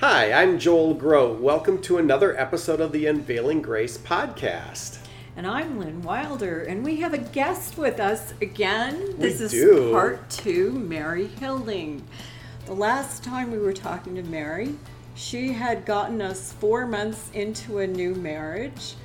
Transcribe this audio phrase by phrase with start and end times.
[0.00, 1.40] Hi, I'm Joel Groat.
[1.40, 4.98] Welcome to another episode of the Unveiling Grace podcast.
[5.34, 9.14] And I'm Lynn Wilder, and we have a guest with us again.
[9.16, 9.92] This is do.
[9.92, 12.04] part two, Mary Hilding.
[12.66, 14.74] The last time we were talking to Mary,
[15.14, 18.96] she had gotten us four months into a new marriage.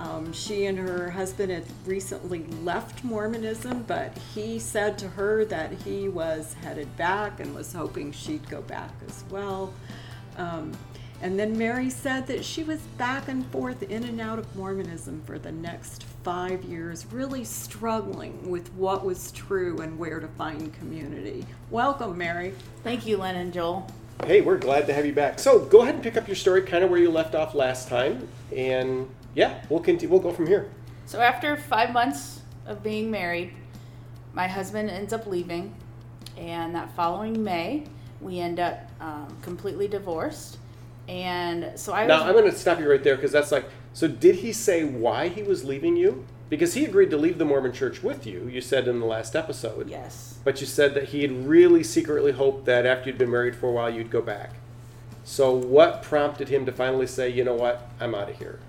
[0.00, 5.70] Um, she and her husband had recently left Mormonism, but he said to her that
[5.84, 9.72] he was headed back and was hoping she'd go back as well.
[10.36, 10.72] Um,
[11.22, 15.22] and then Mary said that she was back and forth in and out of Mormonism
[15.24, 20.74] for the next five years, really struggling with what was true and where to find
[20.74, 21.46] community.
[21.70, 22.54] Welcome, Mary.
[22.82, 23.86] Thank you, Lynn and Joel.
[24.26, 25.38] Hey, we're glad to have you back.
[25.38, 27.88] So go ahead and pick up your story kind of where you left off last
[27.88, 28.28] time.
[28.54, 30.70] And yeah, we'll continue, we'll go from here.
[31.06, 33.52] So after five months of being married,
[34.32, 35.74] my husband ends up leaving,
[36.36, 37.84] and that following May,
[38.22, 40.58] we end up um, completely divorced.
[41.08, 42.08] And so I was.
[42.08, 44.84] Now, I'm going to stop you right there because that's like, so did he say
[44.84, 46.24] why he was leaving you?
[46.48, 49.34] Because he agreed to leave the Mormon church with you, you said in the last
[49.34, 49.88] episode.
[49.88, 50.38] yes.
[50.44, 53.68] But you said that he had really secretly hoped that after you'd been married for
[53.68, 54.50] a while, you'd go back.
[55.24, 58.60] So what prompted him to finally say, you know what, I'm out of here?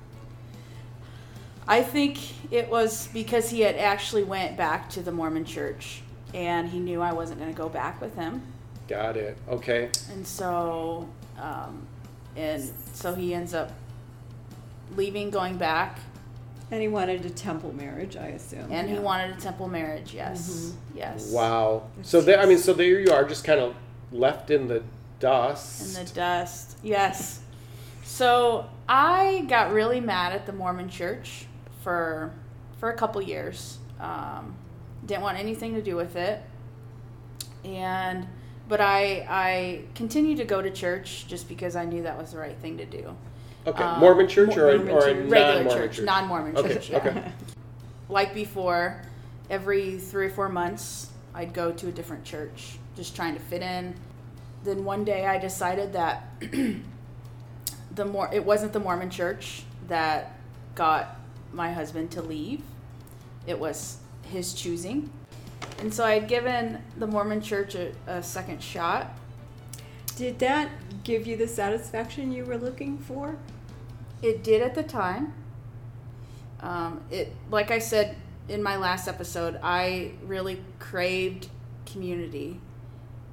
[1.68, 2.20] I think
[2.52, 6.02] it was because he had actually went back to the Mormon church,
[6.34, 8.44] and he knew I wasn't going to go back with him.
[8.88, 9.38] Got it.
[9.50, 9.90] Okay.
[10.12, 11.08] And so,
[11.40, 11.88] um,
[12.36, 13.72] and so he ends up
[14.96, 16.00] leaving, going back,
[16.72, 18.72] And he wanted a temple marriage, I assume.
[18.72, 20.14] and he wanted a temple marriage.
[20.14, 20.74] Yes.
[20.96, 21.32] Yes.
[21.32, 21.84] Wow.
[22.02, 23.76] So there, I mean, so there you are, just kind of
[24.12, 24.84] left in the
[25.20, 25.98] dust.
[25.98, 26.78] In the dust.
[26.84, 27.40] Yes.
[28.04, 31.46] So I got really mad at the Mormon Church
[31.84, 32.32] for
[32.80, 33.78] for a couple years.
[34.00, 34.56] Um,
[35.06, 36.42] didn't want anything to do with it,
[37.64, 38.28] and
[38.68, 42.38] but I I continued to go to church just because I knew that was the
[42.40, 43.16] right thing to do.
[43.68, 45.16] okay, um, Mormon church or, a- Mormon or a church.
[45.30, 46.06] Regular non-Mormon church, church?
[46.06, 46.90] non-Mormon Okay, church.
[46.90, 46.98] Yeah.
[46.98, 47.32] okay.
[48.10, 49.02] Like before,
[49.50, 53.62] every three or four months, I'd go to a different church, just trying to fit
[53.62, 53.96] in.
[54.66, 56.28] Then one day, I decided that
[57.96, 60.38] the more it wasn't the Mormon church that
[60.76, 61.16] got
[61.54, 62.62] my husband to leave;
[63.48, 65.10] it was his choosing.
[65.80, 69.18] And so I had given the Mormon church a, a second shot.
[70.16, 70.70] Did that
[71.04, 73.36] give you the satisfaction you were looking for?
[74.22, 75.34] It did at the time.
[76.62, 78.16] Um, it, like I said
[78.48, 81.48] in my last episode, I really craved
[81.86, 82.60] community,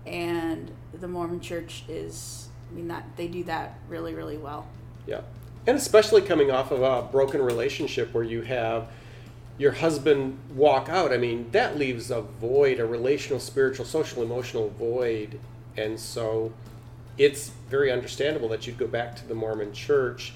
[0.07, 2.49] and the Mormon Church is.
[2.71, 4.67] I mean that they do that really, really well.
[5.07, 5.23] Yeah.
[5.67, 8.89] And especially coming off of a broken relationship where you have
[9.61, 14.71] your husband walk out, I mean, that leaves a void, a relational, spiritual, social, emotional
[14.71, 15.39] void.
[15.77, 16.55] And so
[17.19, 20.33] it's very understandable that you'd go back to the Mormon church.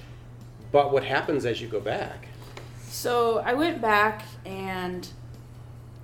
[0.71, 2.29] But what happens as you go back?
[2.83, 5.09] So I went back, and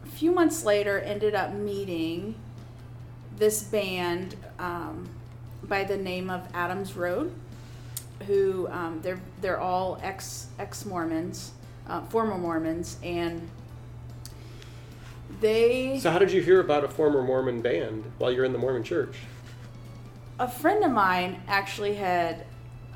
[0.07, 2.37] a few months later, ended up meeting
[3.37, 5.07] this band um,
[5.65, 7.35] by the name of Adams Road,
[8.27, 11.53] who um, they're they're all ex ex Mormons,
[11.87, 13.49] uh, former Mormons, and
[15.41, 18.59] they So, how did you hear about a former Mormon band while you're in the
[18.59, 19.17] Mormon church?
[20.39, 22.47] a friend of mine actually had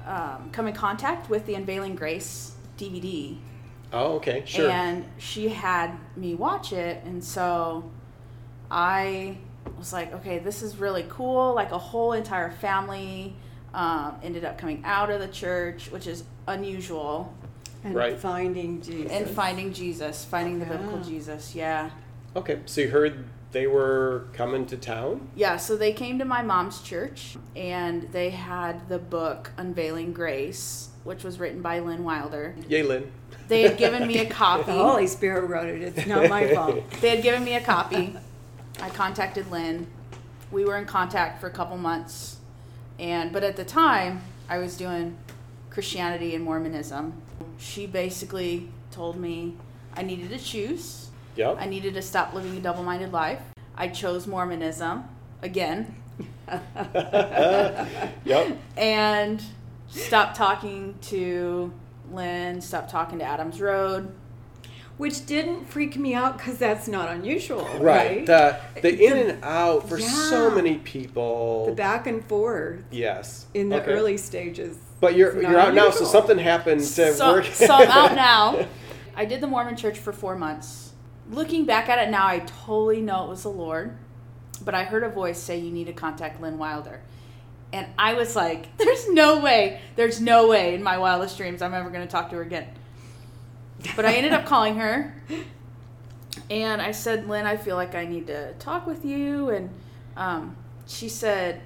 [0.07, 3.37] um, come in contact with the Unveiling Grace DVD
[3.95, 4.69] Oh, okay, sure.
[4.69, 7.89] And she had me watch it, and so
[8.69, 9.39] I
[9.79, 11.55] was like, okay, this is really cool.
[11.55, 13.37] Like a whole entire family
[13.73, 17.33] um, ended up coming out of the church, which is unusual.
[17.85, 18.19] And Right.
[18.19, 19.13] finding Jesus.
[19.13, 21.91] And finding Jesus, finding the biblical Jesus, yeah.
[22.35, 25.29] okay, so you heard they were coming to town?
[25.37, 30.89] Yeah, so they came to my mom's church and they had the book Unveiling Grace,
[31.05, 32.57] which was written by Lynn Wilder.
[32.69, 33.13] Yay, Lynn.
[33.47, 34.65] They had given me a copy.
[34.73, 35.83] The Holy Spirit wrote it.
[35.83, 36.83] It's not my fault.
[37.01, 38.17] They had given me a copy.
[38.81, 39.87] I contacted Lynn.
[40.51, 42.39] We were in contact for a couple months.
[42.99, 45.17] And but at the time, I was doing
[45.71, 47.13] Christianity and Mormonism.
[47.59, 49.57] She basically told me
[49.97, 51.09] I needed to choose.
[51.37, 51.57] Yep.
[51.59, 53.41] I needed to stop living a double-minded life.
[53.77, 55.05] I chose Mormonism
[55.43, 55.97] again.
[58.25, 58.59] Yep.
[58.77, 59.43] and
[59.89, 61.73] stop talking to
[62.13, 64.13] Lynn, stop talking to Adams Road.
[64.97, 67.81] Which didn't freak me out because that's not unusual, Right.
[67.81, 68.27] right?
[68.27, 71.67] The the in The- and out for so many people.
[71.67, 73.47] the back and forth yes.
[73.55, 73.91] in the Okay.
[73.91, 74.79] early stages.
[75.05, 77.45] But you're you're out now, so something happened to So, work.
[77.45, 78.67] so I'm out now.
[79.15, 80.93] I did the Mormon church for four months.
[81.31, 83.99] Looking back at it now, I totally know it was the Lord.
[84.65, 87.03] But I heard a voice say, You need to contact Lynn Wilder.
[87.71, 91.75] And I was like, There's no way, there's no way in my wildest dreams I'm
[91.75, 92.67] ever going to talk to her again.
[93.97, 95.15] But I ended up calling her.
[96.49, 99.51] And I said, Lynn, I feel like I need to talk with you.
[99.51, 99.69] And
[100.17, 100.57] um,
[100.87, 101.61] she said,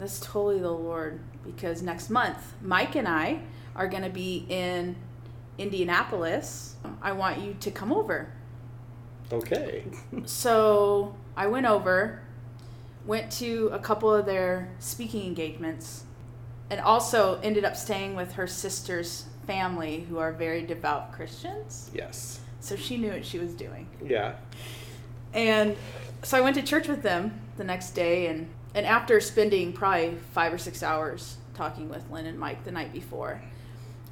[0.00, 3.40] That's totally the Lord because next month, Mike and I
[3.74, 4.96] are going to be in
[5.58, 6.76] Indianapolis.
[7.02, 8.32] I want you to come over.
[9.32, 9.84] okay.
[10.24, 12.22] So I went over,
[13.06, 16.04] went to a couple of their speaking engagements,
[16.70, 21.90] and also ended up staying with her sister's family who are very devout Christians.
[21.94, 22.40] Yes.
[22.60, 23.88] So she knew what she was doing.
[24.04, 24.34] Yeah.
[25.32, 25.76] And
[26.22, 30.18] so I went to church with them the next day, and, and after spending probably
[30.32, 33.42] five or six hours talking with Lynn and Mike the night before,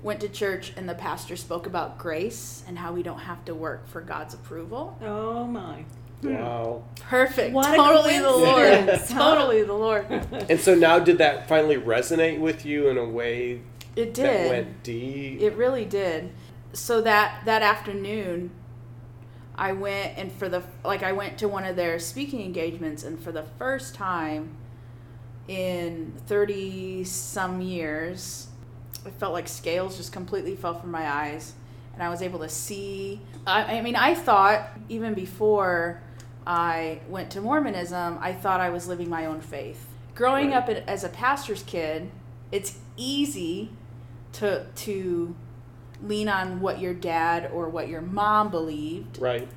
[0.02, 3.54] went to church, and the pastor spoke about grace and how we don't have to
[3.54, 4.96] work for God's approval.
[5.02, 5.84] Oh my.
[6.22, 6.82] Wow.
[7.00, 7.54] Perfect.
[7.54, 9.00] What totally the Lord.
[9.08, 10.06] totally the Lord.
[10.48, 13.60] And so now, did that finally resonate with you in a way
[13.94, 14.50] It that did.
[14.50, 15.40] went deep?
[15.40, 16.32] It really did.
[16.72, 18.50] So that that afternoon,
[19.58, 23.20] I went and for the like I went to one of their speaking engagements, and
[23.20, 24.56] for the first time
[25.48, 28.46] in thirty some years,
[29.04, 31.54] I felt like scales just completely fell from my eyes,
[31.94, 33.20] and I was able to see.
[33.46, 36.02] I, I mean, I thought even before
[36.46, 39.86] I went to Mormonism, I thought I was living my own faith.
[40.14, 40.56] Growing Right.
[40.56, 42.10] up as a pastor's kid,
[42.52, 43.70] it's easy
[44.34, 45.34] to to
[46.02, 49.48] lean on what your dad or what your mom believed right.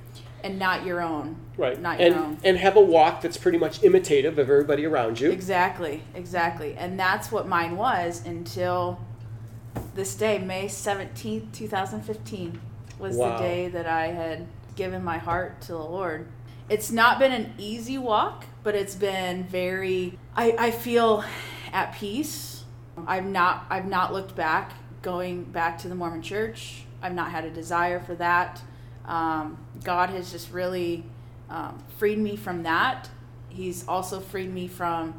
[0.43, 1.35] and not your own.
[1.57, 1.79] Right.
[1.79, 2.37] Not and your own.
[2.43, 5.29] and have a walk that's pretty much imitative of everybody around you.
[5.31, 6.75] Exactly, exactly.
[6.75, 8.99] And that's what mine was until
[9.95, 12.59] this day, May 17th, 2015,
[12.99, 13.37] was Wow.
[13.37, 16.27] the day that I had given my heart to the Lord.
[16.69, 21.23] It's not been an easy walk, but it's been very I, I feel
[21.73, 22.63] at peace.
[23.07, 26.83] I've not I've not looked back going back to the Mormon church.
[27.01, 28.61] I've not had a desire for that.
[29.05, 31.03] Um, God has just really
[31.49, 33.09] um, freed me from that.
[33.49, 35.13] He's also freed me from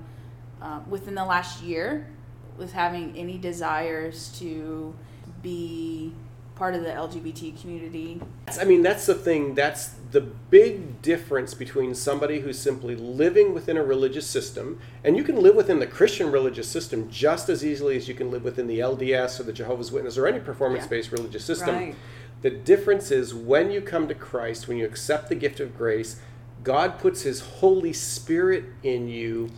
[0.60, 2.08] uh, within the last year
[2.56, 4.94] with having any desires to
[5.42, 6.12] be
[6.54, 8.20] part of the LGBT community.
[8.60, 9.54] I mean, that's the thing.
[9.54, 15.24] That's the big difference between somebody who's simply living within a religious system, and you
[15.24, 18.66] can live within the Christian religious system just as easily as you can live within
[18.66, 21.74] the LDS or the Jehovah's Witness or any performance based religious system.
[21.74, 21.94] Right.
[22.42, 26.20] The difference is when you come to Christ, when you accept the gift of grace,
[26.62, 29.50] God puts His Holy Spirit in you,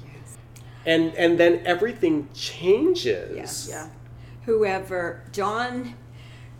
[0.87, 3.37] and and then everything changes.
[3.37, 3.69] Yes.
[3.70, 3.88] Yeah.
[4.44, 5.94] Whoever, John,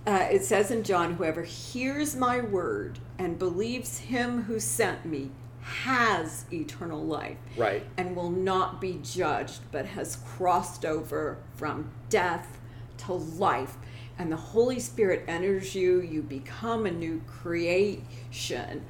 [0.07, 5.31] uh, it says in John, whoever hears my word and believes him who sent me
[5.63, 7.87] has eternal life Right.
[7.97, 12.59] and will not be judged, but has crossed over from death
[12.99, 13.77] to life.
[14.19, 18.85] And the Holy Spirit enters you, you become a new creation.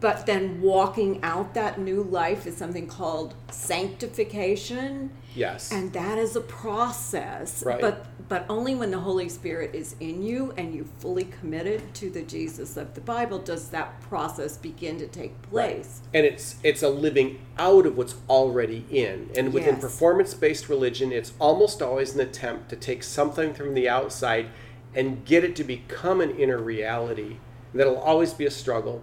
[0.00, 5.10] But then walking out that new life is something called sanctification.
[5.34, 5.70] Yes.
[5.70, 7.62] And that is a process.
[7.64, 7.80] Right.
[7.80, 12.10] But but only when the Holy Spirit is in you and you fully committed to
[12.10, 16.00] the Jesus of the Bible does that process begin to take place.
[16.14, 19.80] and it's it's a living out of what's already in and within Yes.
[19.82, 24.46] performance-based religion it's almost always an attempt to take something from the outside
[24.94, 27.36] and get it to become an inner reality
[27.74, 29.02] that'll always be a struggle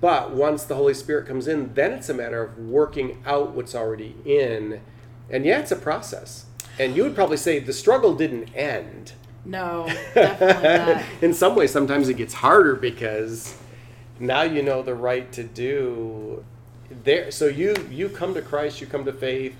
[0.00, 3.74] but once the holy spirit comes in then it's a matter of working out what's
[3.74, 4.80] already in.
[5.30, 6.46] And yeah it's a process.
[6.78, 9.12] And you would probably say the struggle didn't end.
[9.44, 11.04] No, definitely not.
[11.20, 13.56] in some ways sometimes it gets harder because
[14.20, 16.44] now you know the right to do.
[17.04, 19.56] There so you you come to christ you come to faith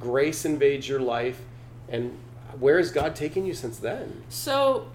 [0.00, 1.40] grace invades your life.
[1.88, 2.18] And
[2.58, 4.24] where has god taken you since then?
[4.28, 4.88] So,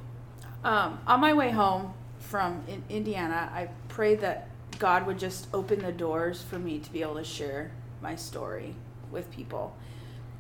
[0.64, 5.80] um, on my way home from in Indiana, I prayed that God would just open
[5.80, 8.76] the doors for me to be able to share my story
[9.12, 9.76] with people.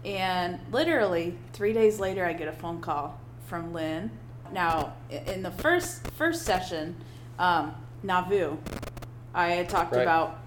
[0.04, 4.12] And literally three days later, I get a phone call from Lynn.
[4.52, 6.96] Now, in the first first session,
[7.40, 7.74] um,
[8.04, 8.58] Nauvoo,
[9.34, 10.04] I had talked Right.
[10.04, 10.38] about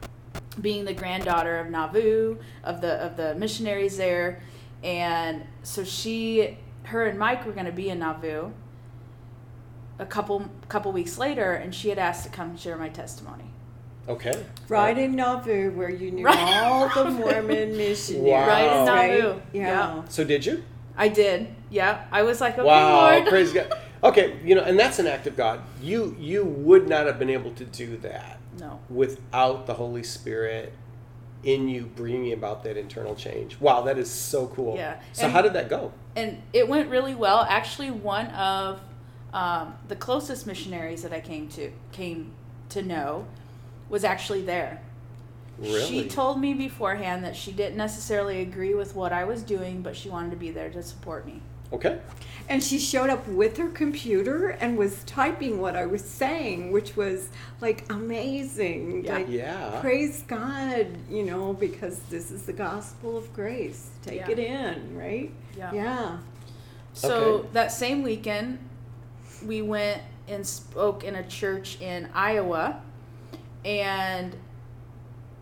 [0.60, 4.42] being the granddaughter of Nauvoo of the of the missionaries there,
[4.82, 8.50] and so she, her and Mike were going to be in Nauvoo.
[9.98, 13.50] A couple couple weeks later, and she had asked to come share my testimony.
[14.08, 14.44] Okay.
[14.68, 16.38] Right in Nauvoo, where you knew Right.
[16.64, 18.30] all the Mormon missionaries.
[18.32, 18.48] Wow.
[18.48, 19.20] Right in right?
[19.20, 19.40] Nauvoo.
[19.52, 19.66] Yeah.
[19.96, 20.02] Yeah.
[20.08, 20.64] So did you?
[20.96, 21.48] I did.
[21.70, 23.26] Yeah, I was like, okay, wow, Lord.
[23.28, 23.72] praise God.
[24.00, 25.60] Okay, you know, and that's an act of God.
[25.82, 28.78] You you would not have been able to do that No.
[28.88, 30.72] without the Holy Spirit
[31.42, 33.60] in you bringing about that internal change.
[33.60, 34.76] Wow, that is so cool.
[34.76, 35.90] Yeah, So and- how did that go?
[36.14, 37.44] and it went really well.
[37.48, 38.80] Actually, one of
[39.32, 42.30] um, the closest missionaries that I came to came
[42.68, 43.26] to know
[43.88, 44.80] was actually there.
[45.58, 45.84] Really?
[45.86, 49.96] She told me beforehand that she didn't necessarily agree with what I was doing, but
[49.96, 51.40] she wanted to be there to support me.
[51.72, 51.98] Okay.
[52.48, 56.96] And she showed up with her computer and was typing what I was saying, which
[56.96, 57.28] was
[57.60, 59.04] like amazing.
[59.04, 59.12] Yeah.
[59.14, 59.80] Like, Yeah.
[59.80, 63.90] praise God, you know, because this is the gospel of grace.
[64.02, 64.30] Take Yeah.
[64.30, 65.30] it in, right?
[65.58, 65.72] Yeah.
[65.74, 66.18] Yeah.
[66.94, 67.48] So Okay.
[67.52, 68.58] that same weekend,
[69.44, 72.80] we went and spoke in a church in Iowa,
[73.64, 74.34] and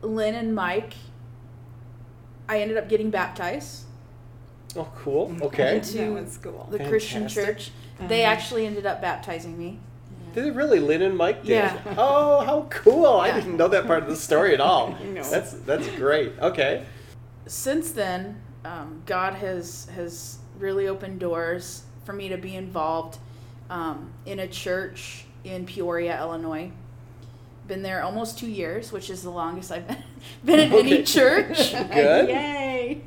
[0.03, 0.95] Lynn and Mike.
[2.49, 3.85] I ended up getting baptized.
[4.77, 5.35] Oh, cool.
[5.43, 5.81] Okay.
[5.81, 6.69] To that was cool.
[6.71, 7.45] the Christian Fantastic.
[7.47, 7.71] church.
[8.09, 8.33] They Uh-huh.
[8.33, 9.79] actually ended up baptizing me.
[10.35, 10.81] Did it really?
[10.81, 11.51] Lynn and Mike did.
[11.51, 11.79] Yeah.
[11.97, 13.07] Oh, how cool!
[13.07, 14.95] I didn't know that part of the story at all.
[15.05, 15.23] No.
[15.23, 16.33] That's that's great.
[16.41, 16.85] Okay.
[17.47, 23.19] Since then, um, God has has really opened doors for me to be involved
[23.71, 26.71] um, in a church in Peoria, Illinois.
[27.67, 29.99] Been there almost two years, which is the longest I've been,
[30.45, 30.95] been in Okay.
[30.97, 31.73] any church.
[31.73, 32.29] Good.
[32.29, 33.01] Yay.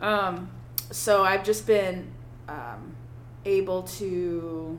[0.00, 0.50] Um,
[0.90, 2.08] so I've just been
[2.48, 2.94] um,
[3.44, 4.78] able to,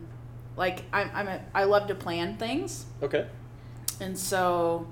[0.57, 3.25] like, I'm, I'm a, I love to plan things, Okay.
[3.99, 4.87] and so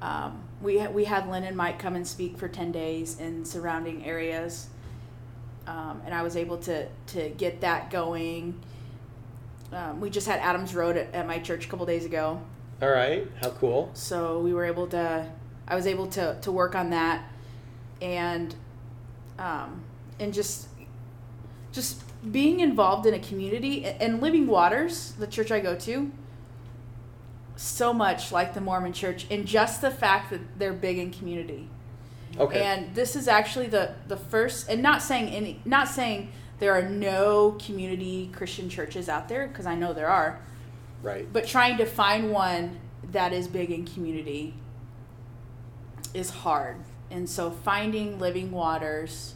[0.00, 3.44] um, we ha- we had Lynn and Mike come and speak for ten days in
[3.44, 4.68] surrounding areas,
[5.66, 8.60] um, and I was able to to get that going.
[9.72, 12.40] Um, we just had Adams Road at, at my church a couple days ago,
[12.82, 13.28] All right.
[13.40, 13.90] How cool.
[13.94, 15.26] so we were able to
[15.68, 17.24] i was able to to work on that
[18.00, 18.54] and
[19.38, 19.84] um
[20.18, 20.66] and just
[21.72, 26.10] just being involved in a community and living waters the church i go to
[27.54, 31.68] so much like the mormon church in just the fact that they're big in community
[32.38, 32.62] Okay.
[32.62, 36.82] and this is actually the the first and not saying any not saying there are
[36.88, 40.40] no community christian churches out there because i know there are
[41.02, 41.32] right.
[41.32, 42.78] but trying to find one
[43.10, 44.54] that is big in community
[46.14, 46.76] is hard.
[47.10, 49.34] And so finding living waters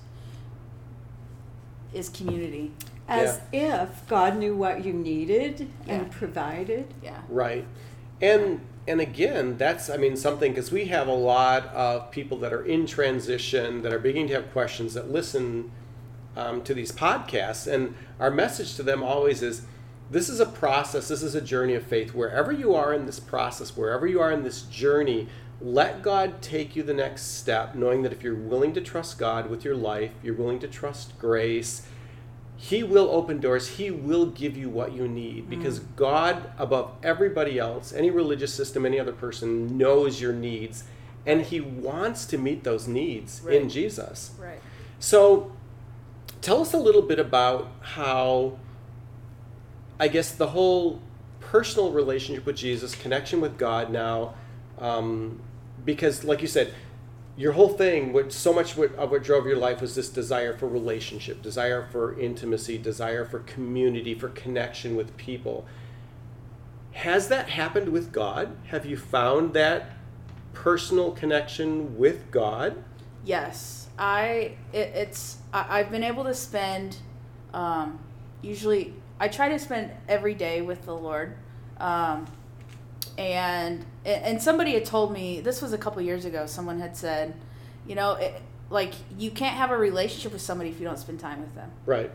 [1.92, 2.72] is community.
[3.08, 6.92] As if God knew what you needed and provided.
[7.04, 7.20] Yeah.
[7.28, 7.64] Right.
[8.20, 12.52] And and again, that's I mean something because we have a lot of people that
[12.52, 15.70] are in transition that are beginning to have questions that listen
[16.36, 19.62] um, to these podcasts, and our message to them always is.
[20.10, 21.08] This is a process.
[21.08, 22.14] This is a journey of faith.
[22.14, 25.28] Wherever you are in this process, wherever you are in this journey,
[25.60, 29.50] let God take you the next step, knowing that if you're willing to trust God
[29.50, 31.86] with your life, you're willing to trust grace,
[32.58, 33.68] he will open doors.
[33.68, 35.50] He will give you what you need mm.
[35.50, 40.84] because God, above everybody else, any religious system, any other person, knows your needs
[41.26, 44.30] and He wants to meet those needs in Jesus.
[44.38, 44.60] Right.
[44.98, 45.52] So,
[46.40, 48.58] tell us a little bit about how,
[49.98, 51.00] I guess, the whole
[51.40, 54.34] personal relationship with Jesus, connection with God now,
[54.78, 55.40] um,
[55.84, 56.74] because, like you said,
[57.36, 60.66] your whole thing, what so much of what drove your life was this desire for
[60.66, 65.66] relationship, desire for intimacy, desire for community, for connection with people.
[66.92, 68.56] Has that happened with God?
[68.68, 69.90] Have you found that
[70.54, 72.82] personal connection with God?
[73.22, 73.88] Yes.
[73.98, 76.96] I it, it's I, I've been able to spend
[77.52, 77.98] um,
[78.40, 81.36] usually I try to spend every day with the Lord.
[81.78, 82.26] Um,
[83.18, 87.34] and and somebody had told me this was a couple years ago someone had said
[87.86, 91.18] you know it, like you can't have a relationship with somebody if you don't spend
[91.18, 92.10] time with them Right.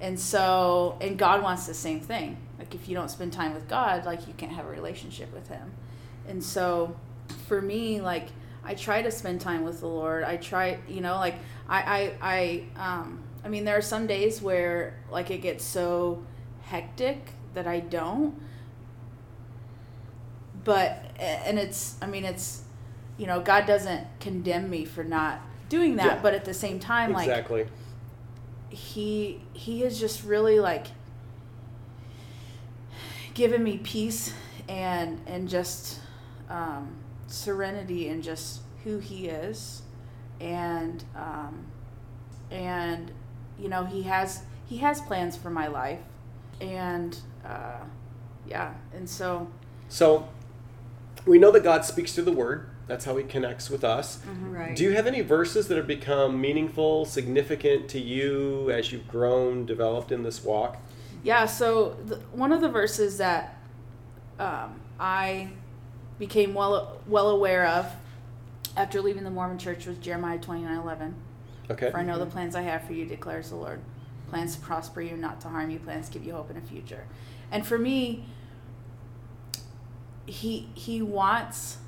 [0.00, 3.66] and so and god wants the same thing like if you don't spend time with
[3.68, 5.72] god like you can't have a relationship with him
[6.28, 6.94] and so
[7.48, 8.28] for me like
[8.64, 11.34] i try to spend time with the lord i try you know like
[11.68, 16.22] i i i um i mean there are some days where like it gets so
[16.62, 18.34] hectic that i don't
[20.64, 22.62] but and it's i mean it's
[23.16, 26.22] you know god doesn't condemn me for not doing that Yeah.
[26.22, 27.66] but at the same time like exactly.
[28.68, 30.86] he he has just really like
[33.34, 34.32] given me peace
[34.68, 36.00] and and just
[36.50, 39.82] um, serenity and just who he is
[40.40, 41.66] and um,
[42.50, 43.10] and
[43.58, 46.00] you know he has he has plans for my life
[46.60, 47.80] and uh,
[48.46, 49.48] yeah and so
[49.88, 50.28] So
[51.26, 52.68] we know that God speaks through the Word.
[52.86, 54.20] That's how He connects with us.
[54.48, 54.74] Right.
[54.74, 59.66] Do you have any verses that have become meaningful, significant to you as you've grown,
[59.66, 60.76] developed in this walk?
[61.24, 63.58] yeah so the, one of the verses that
[64.38, 65.50] um, i
[66.18, 67.86] became well well aware of
[68.76, 71.14] after leaving the mormon church was jeremiah 29 11
[71.70, 71.90] Okay.
[71.90, 73.80] For I know the plans I have for you, declares the Lord.
[74.30, 76.60] Plans to prosper you, not to harm you, plans to give you hope in a
[76.60, 77.04] future.
[77.50, 78.24] And for me,
[80.26, 81.78] he he wants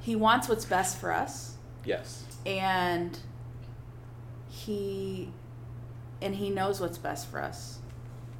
[0.00, 1.56] he wants what's best for us.
[1.84, 2.24] Yes.
[2.46, 3.18] And
[4.48, 5.30] he
[6.22, 7.78] and he knows what's best for us.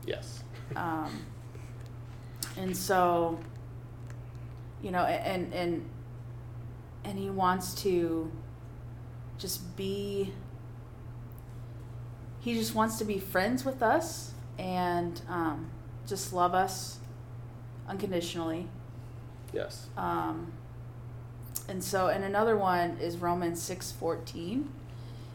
[0.07, 0.43] Yes.
[0.77, 1.25] Um,
[2.57, 3.39] and so
[4.83, 5.89] you know and and
[7.05, 8.31] and he wants to
[9.39, 10.33] just be
[12.41, 15.67] he just wants to be friends with us and um,
[16.07, 16.99] just love us
[17.89, 18.67] unconditionally
[19.53, 19.87] Yes.
[19.97, 20.53] um,
[21.69, 24.71] and so and another one is romans six fourteen.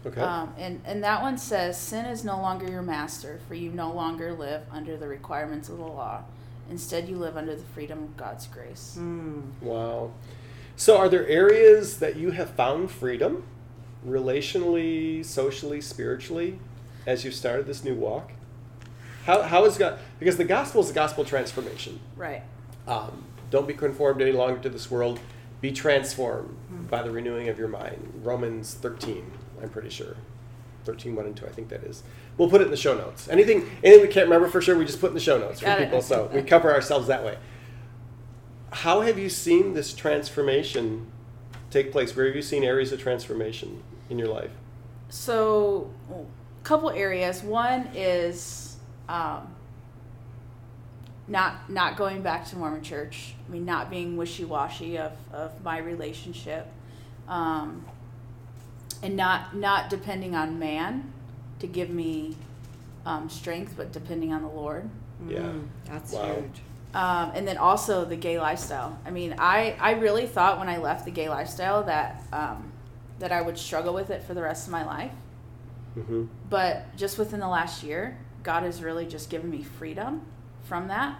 [0.05, 0.19] Okay.
[0.19, 3.89] um, and, and that one says, Sin is no longer your master, for you no
[3.93, 6.23] longer live under the requirements of the law.
[6.69, 8.97] Instead, you live under the freedom of God's grace.
[8.99, 9.43] Mm.
[9.61, 10.11] Wow.
[10.75, 13.43] So, are there areas that you have found freedom,
[14.05, 16.59] relationally, socially, spiritually,
[17.05, 18.31] as you've started this new walk?
[19.25, 19.99] How, how is God?
[20.19, 21.99] Because the gospel is a gospel transformation.
[22.15, 22.43] Right.
[22.87, 25.19] Um, don't be conformed any longer to this world.
[25.61, 26.57] Be transformed
[26.89, 28.21] by the renewing of your mind.
[28.23, 29.31] Romans 13,
[29.61, 30.17] I'm pretty sure.
[30.83, 32.03] 13, 1 and 2, I think that is.
[32.37, 33.29] We'll put it in the show notes.
[33.29, 35.69] Anything, anything we can't remember for sure, we just put in the show notes for
[35.69, 35.79] it.
[35.79, 36.01] people.
[36.01, 37.37] So we cover ourselves that way.
[38.71, 41.07] How have you seen this transformation
[41.69, 42.15] take place?
[42.15, 44.51] Where have you seen areas of transformation in your life?
[45.09, 45.91] So,
[46.63, 47.43] couple areas.
[47.43, 48.77] One is
[49.09, 49.47] um,
[51.27, 53.33] not not going back to Mormon church.
[53.47, 56.67] I mean, not being wishy washy of, of my relationship,
[57.27, 57.85] um,
[59.01, 61.11] and not not depending on man
[61.59, 62.35] to give me
[63.05, 64.89] um, strength, but depending on the Lord.
[65.27, 65.39] Yeah.
[65.39, 66.35] Mm, that's Wow.
[66.35, 66.61] huge.
[66.93, 68.99] Um, and then also the gay lifestyle.
[69.03, 72.71] I mean, I, I really thought when I left the gay lifestyle that um,
[73.19, 75.11] that I would struggle with it for the rest of my life.
[75.93, 80.21] Hmm But just within the last year, God has really just given me freedom
[80.63, 81.19] from that,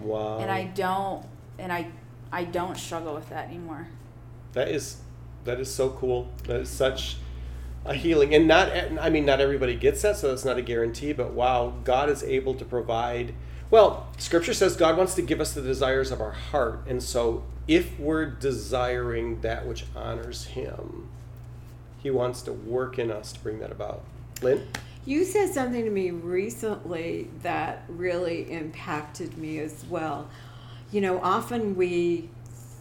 [0.00, 0.38] Wow.
[0.38, 1.26] and I don't
[1.58, 1.88] and I
[2.32, 3.88] I don't struggle with that anymore.
[4.52, 4.98] That is
[5.44, 6.28] that is so cool.
[6.44, 7.16] That is such
[7.84, 11.12] a healing, and not I mean not everybody gets that, so that's not a guarantee.
[11.12, 13.34] But wow, God is able to provide.
[13.70, 17.44] Well, Scripture says God wants to give us the desires of our heart, and so
[17.66, 21.08] if we're desiring that which honors Him,
[22.02, 24.02] He wants to work in us to bring that about.
[24.44, 24.68] Lynn,
[25.06, 30.28] You said something to me recently that really impacted me as well.
[30.92, 32.28] You know, often we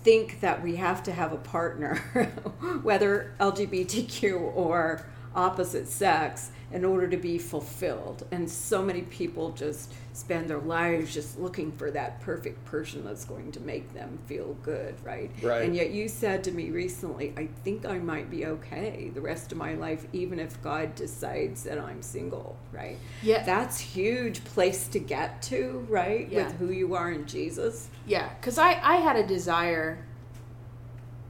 [0.03, 1.95] think that we have to have a partner,
[2.83, 8.25] whether LGBTQ or opposite sex, in order to be fulfilled.
[8.31, 13.25] And so many people just spend their lives just looking for that perfect person that's
[13.25, 15.29] going to make them feel good, right?
[15.43, 15.63] Right.
[15.63, 19.51] And yet you said to me recently, I think I might be okay the rest
[19.51, 22.97] of my life, even if God decides that I'm single, right?
[23.21, 23.43] Yeah.
[23.43, 26.27] That's huge place to get to, right?
[26.27, 26.45] Yeah.
[26.45, 27.87] With who you are in Jesus.
[28.07, 30.03] Yeah, because I, I had a desire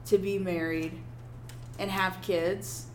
[0.06, 1.02] to be married
[1.78, 2.88] and have kids,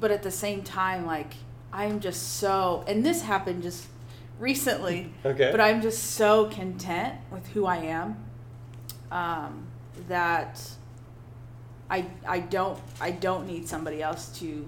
[0.00, 1.34] but at the same time, like,
[1.72, 3.86] I'm just so, and this happened just
[4.38, 5.50] recently, Okay.
[5.50, 8.16] but I'm just so content with who I am
[9.12, 9.66] um,
[10.08, 10.60] that
[11.90, 14.66] I, I don't I don't need somebody else to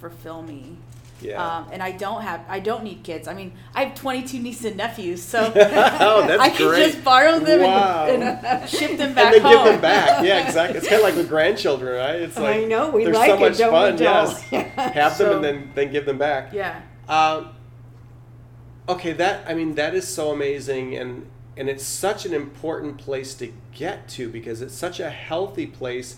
[0.00, 0.78] fulfill me
[1.22, 1.42] yeah.
[1.58, 3.28] um, and I don't have I don't need kids.
[3.28, 6.92] I mean, I have 22 nieces and nephews, so oh, I can great.
[6.92, 8.06] just borrow them Wow.
[8.06, 9.64] and, and ship them back and then home.
[9.64, 10.24] give them back.
[10.24, 10.78] Yeah, exactly.
[10.78, 12.16] It's kind of like with grandchildren, right?
[12.16, 13.98] It's like I know, we like so it, much don't fun.
[13.98, 14.42] Yes,
[14.76, 16.52] have them and then then give them back.
[16.52, 17.50] Yeah, Um,
[18.88, 23.34] okay, that I mean that is so amazing, and and it's such an important place
[23.34, 26.16] to get to because it's such a healthy place.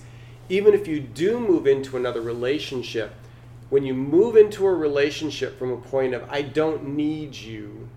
[0.48, 3.14] Even if you do move into another relationship,
[3.74, 7.88] when you move into a relationship from a point of I don't need you,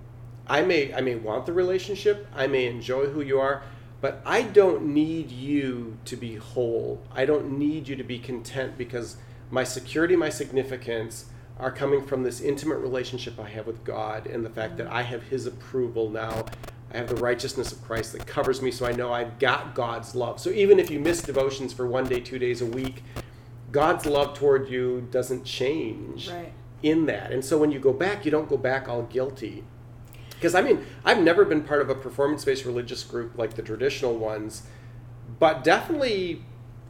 [0.47, 3.61] I may I may want the relationship, I may enjoy who you are,
[4.01, 7.03] but I don't need you to be whole.
[7.11, 9.17] I don't need you to be content because
[9.51, 11.25] my security, my significance
[11.59, 15.03] are coming from this intimate relationship I have with God and the fact that I
[15.03, 16.47] have his approval now.
[16.91, 20.15] I have the righteousness of Christ that covers me, so I know I've got God's
[20.15, 20.39] love.
[20.39, 23.03] So even if you miss devotions for one day, two days a week,
[23.77, 26.51] God's love toward you doesn't change Right.
[26.81, 27.31] in that.
[27.31, 29.63] And so when you go back, you don't go back all guilty.
[30.31, 33.61] Because I mean, I've never been part of a performance based religious group like the
[33.61, 34.63] traditional ones,
[35.39, 36.41] but definitely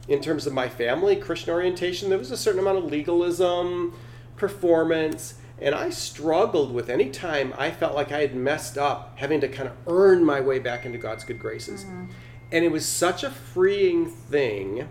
[0.08, 3.92] in terms of my family, Christian orientation, there was a certain amount of legalism,
[4.36, 9.42] performance, and I struggled with any time I felt like I had messed up, having
[9.42, 11.84] to kind of earn my way back into God's good graces.
[11.84, 12.06] Mm-hmm.
[12.50, 14.88] And it was such a freeing thing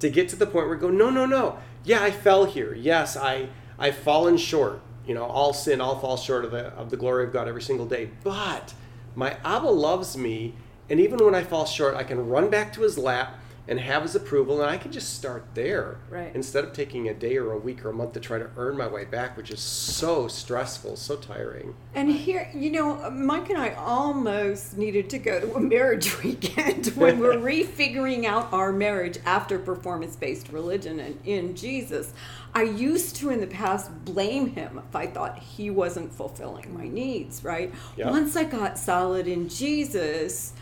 [0.00, 1.58] to get to the point where go, no, no, no.
[1.84, 2.74] Yeah, I fell here.
[2.74, 4.80] Yes, I I've fallen short.
[5.06, 7.62] You know, all sin, all fall short of the of the glory of God every
[7.62, 8.10] single day.
[8.22, 8.74] But
[9.14, 10.54] my Abba loves me,
[10.88, 14.02] and even when I fall short, I can run back to his lap and have
[14.02, 15.98] his approval, and I can just start there.
[16.10, 16.34] Right.
[16.34, 18.76] Instead of taking a day or a week or a month to try to earn
[18.76, 21.74] my way back, which is so stressful, so tiring.
[21.94, 26.88] And here, you know, Mike and I almost needed to go to a marriage weekend
[26.88, 32.12] when we're refiguring out our marriage after performance based religion and in Jesus.
[32.56, 36.86] I used to in the past blame him if I thought he wasn't fulfilling my
[36.86, 37.72] needs, right?
[37.98, 40.52] Once I got solid in Jesus,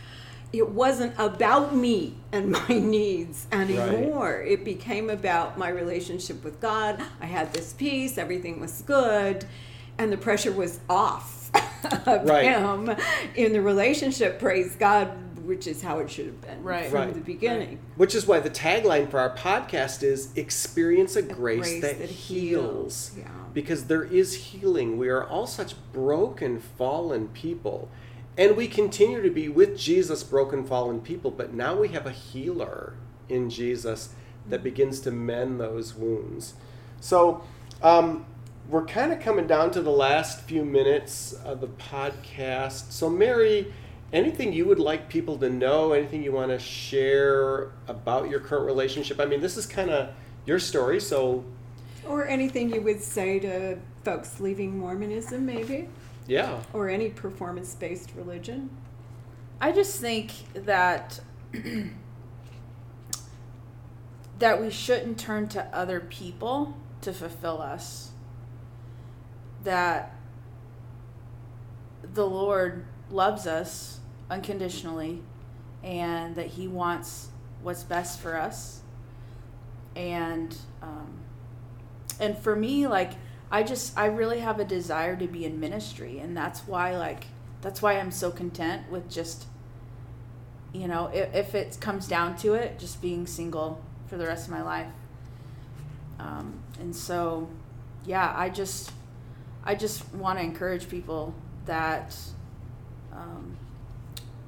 [0.52, 4.40] it wasn't about me and my needs anymore.
[4.42, 7.00] It became about my relationship with God.
[7.20, 9.46] I had this peace, everything was good,
[9.98, 11.50] and the pressure was off
[12.06, 12.44] of Right.
[12.44, 12.94] him
[13.34, 15.10] in the relationship, praise God,
[15.44, 16.86] which is how it should have been Right.
[16.88, 17.14] from Right.
[17.14, 17.78] the beginning.
[17.96, 22.08] Which is why the tagline for our podcast is experience a grace, grace that, that
[22.10, 23.08] heals.
[23.08, 23.12] heals.
[23.18, 23.28] Yeah.
[23.52, 24.98] Because there is healing.
[24.98, 27.88] We are all such broken, fallen people.
[28.36, 32.12] And we continue to be with Jesus, broken, fallen people, but now we have a
[32.12, 32.94] healer
[33.28, 34.14] in Jesus
[34.48, 36.54] that begins to mend those wounds.
[37.00, 37.42] So,
[37.82, 38.24] um,
[38.68, 42.92] we're kind of coming down to the last few minutes of the podcast.
[42.92, 43.72] So, Mary,
[44.12, 48.64] anything you would like people to know, anything you want to share about your current
[48.64, 49.20] relationship?
[49.20, 50.14] I mean, this is kind of
[50.46, 51.44] your story, so
[52.06, 55.88] Or anything you would say to folks leaving Mormonism, maybe,
[56.26, 56.60] yeah.
[56.72, 58.70] or any performance based religion.
[59.60, 61.20] I just think that
[64.38, 68.10] that we shouldn't turn to other people to fulfill us.
[69.62, 70.16] That
[72.02, 75.22] the Lord loves us unconditionally
[75.84, 77.28] and that he wants
[77.62, 78.80] what's best for us.
[79.94, 81.20] And um,
[82.18, 83.12] and for me like
[83.52, 87.26] I just I really have a desire to be in ministry and that's why like
[87.60, 89.44] that's why I'm so content with just
[90.72, 94.46] you know if, if it comes down to it just being single for the rest
[94.46, 94.90] of my life.
[96.18, 97.50] Um, and so
[98.06, 98.90] yeah I just
[99.64, 101.34] I just want to encourage people
[101.66, 102.16] that
[103.12, 103.58] um,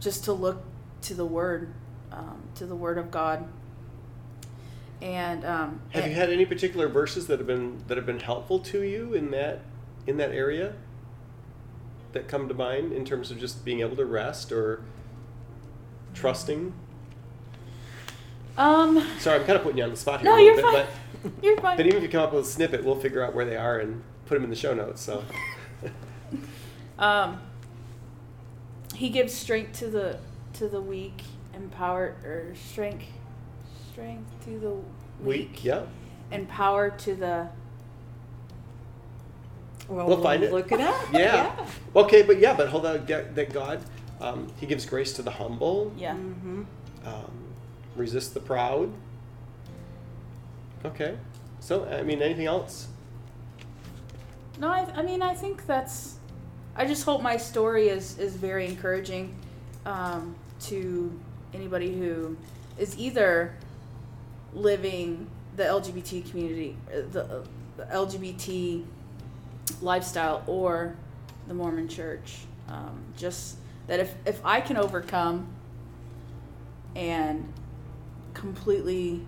[0.01, 0.64] just to look
[1.03, 1.75] to the word
[2.11, 3.47] um, to the word of God
[5.05, 8.59] and um, Have you had any particular verses that have been that have been helpful
[8.61, 9.61] to you in that
[10.07, 10.75] in that area
[12.12, 14.83] that come to mind in terms of just being able to rest or
[16.14, 16.73] trusting?
[18.57, 20.31] um Sorry, I'm kind of putting you on the spot here.
[20.31, 20.87] no a little you're bit,
[21.23, 23.23] fine you're fine But, but even if you come up with a snippet, we'll figure
[23.23, 25.03] out where they are and put them in the show notes.
[25.03, 25.23] So
[26.99, 27.40] Um,
[28.95, 30.19] he gives strength to the
[30.55, 33.05] to the weak, and power or strength
[33.94, 35.83] strength to the weak, week, yeah.
[36.33, 37.48] and power to the.
[39.88, 40.50] Well, We'll find it.
[40.52, 40.96] look it up.
[41.12, 41.54] Yeah.
[41.94, 43.07] Okay, but yeah, but hold on.
[43.07, 43.80] That that God,
[44.20, 45.92] um, He gives grace to the humble.
[45.96, 46.14] Yeah.
[46.14, 46.62] hmm
[47.04, 47.30] um,
[47.96, 48.90] resist the proud.
[50.85, 51.16] Okay.
[51.61, 52.88] So, I mean, anything else?
[54.59, 56.16] No, I, I mean I think that's.
[56.74, 59.37] I just hope my story is is very encouraging
[59.87, 61.12] um, to
[61.52, 62.37] anybody who
[62.78, 63.54] is either
[64.55, 67.45] living the LGBT community, uh, the, uh,
[67.77, 68.85] the LGBT
[69.81, 70.97] lifestyle, or
[71.49, 72.38] the Mormon Church.
[72.69, 75.47] Um, just that if if I can overcome
[76.97, 77.53] and
[78.33, 79.21] completely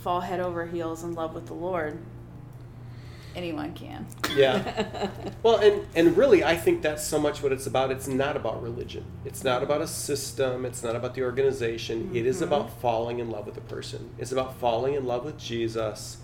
[0.00, 1.98] fall head over heels in love with the Lord,
[3.34, 4.06] anyone can.
[4.34, 5.08] Yeah.
[5.42, 7.90] well, and and really, I think that's so much what it's about.
[7.90, 9.04] It's not about religion.
[9.24, 10.64] It's not about a system.
[10.64, 12.10] It's not about the organization.
[12.14, 12.80] It is about mm-hmm.
[12.80, 14.10] falling in love with a person.
[14.18, 16.18] It's about falling in love with Jesus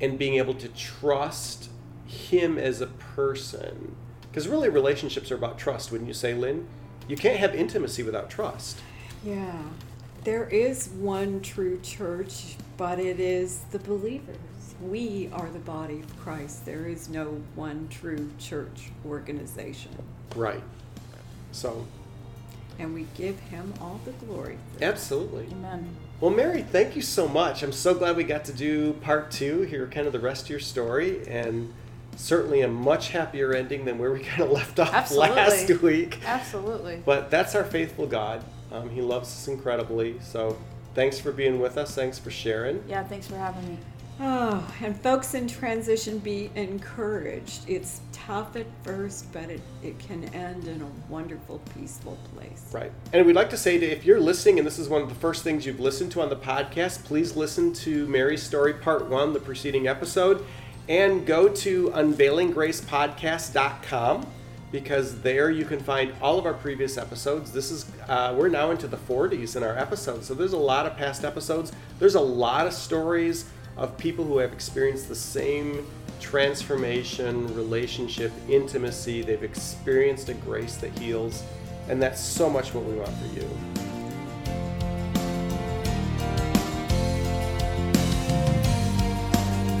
[0.00, 1.70] and being able to trust
[2.06, 3.96] Him as a person.
[4.22, 5.90] Because really, relationships are about trust.
[5.90, 6.68] Wouldn't you say, Lynn?
[7.08, 8.78] You can't have intimacy without trust.
[9.24, 9.62] Yeah.
[10.24, 14.36] There is one true church, but it is the believers.
[14.80, 16.64] We are the body of Christ.
[16.64, 19.90] There is no one true church organization.
[20.36, 20.62] Right.
[21.50, 21.86] So,
[22.78, 24.58] And we give him all the glory.
[24.80, 25.46] absolutely.
[25.50, 25.96] Amen.
[26.20, 27.62] Well, Mary, thank you so much.
[27.62, 30.50] I'm so glad we got to do part two, hear kind of the rest of
[30.50, 31.72] your story, and
[32.16, 35.36] certainly a much happier ending than where we kind of left off Absolutely.
[35.36, 36.18] last week.
[36.24, 37.02] Absolutely.
[37.04, 38.44] But that's our faithful God.
[38.70, 40.20] Um, he loves us incredibly.
[40.20, 40.56] So
[40.94, 41.94] thanks for being with us.
[41.94, 42.82] Thanks for sharing.
[42.88, 43.78] Yeah, thanks for having me.
[44.20, 47.60] Oh, and folks in transition, be encouraged.
[47.68, 52.68] It's tough at first, but it, it can end in a wonderful, peaceful place.
[52.72, 52.90] Right.
[53.12, 55.14] And we'd like to say that if you're listening and this is one of the
[55.14, 59.32] first things you've listened to on the podcast, please listen to Mary's story, part one,
[59.32, 60.44] the preceding episode,
[60.88, 64.26] and go to unveilinggracepodcast.com
[64.70, 67.52] because there you can find all of our previous episodes.
[67.52, 70.86] This is, uh, we're now into the 40s in our episodes, so there's a lot
[70.86, 71.72] of past episodes.
[71.98, 73.46] There's a lot of stories
[73.78, 75.86] of people who have experienced the same
[76.20, 79.22] transformation, relationship, intimacy.
[79.22, 81.44] They've experienced a grace that heals,
[81.88, 83.48] and that's so much what we want for you.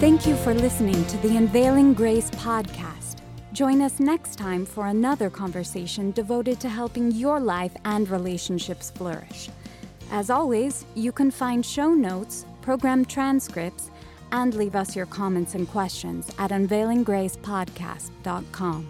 [0.00, 3.16] Thank you for listening to the Unveiling Grace podcast.
[3.52, 9.48] Join us next time for another conversation devoted to helping your life and relationships flourish.
[10.12, 13.90] As always, you can find show notes, program transcripts,
[14.30, 18.86] and leave us your comments and questions at unveilinggracepodcast.com.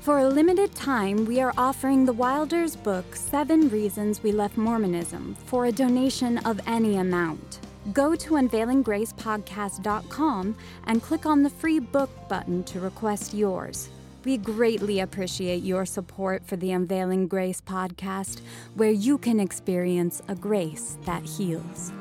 [0.00, 5.36] For a limited time, we are offering the Wilders book, Seven Reasons We Left Mormonism,
[5.44, 7.60] for a donation of any amount.
[7.92, 13.90] Go to unveilinggracepodcast.com and click on the free book button to request yours.
[14.24, 18.40] We greatly appreciate your support for the Unveiling Grace podcast,
[18.76, 21.92] where you can experience a grace that heals.